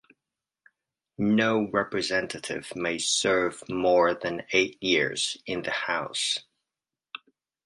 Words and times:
No 1.19 1.69
Representative 1.69 2.75
may 2.75 2.97
serve 2.97 3.61
more 3.69 4.15
than 4.15 4.47
eight 4.51 4.81
years 4.81 5.37
in 5.45 5.61
the 5.61 5.69
House. 5.69 6.39